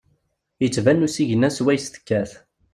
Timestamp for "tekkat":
1.89-2.31